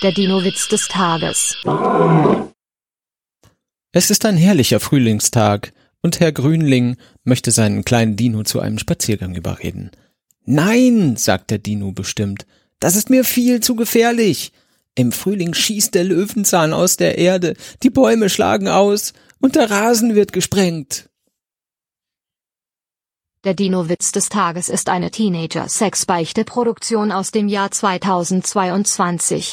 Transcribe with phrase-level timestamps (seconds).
[0.00, 1.56] Der Dino-Witz des Tages.
[3.90, 9.34] Es ist ein herrlicher Frühlingstag und Herr Grünling möchte seinen kleinen Dino zu einem Spaziergang
[9.34, 9.90] überreden.
[10.44, 12.46] Nein, sagt der Dino bestimmt,
[12.78, 14.52] das ist mir viel zu gefährlich.
[14.94, 20.14] Im Frühling schießt der Löwenzahn aus der Erde, die Bäume schlagen aus und der Rasen
[20.14, 21.08] wird gesprengt.
[23.44, 29.46] Der Dino-Witz des Tages ist eine Teenager-Sexbeichte-Produktion aus dem Jahr 2022.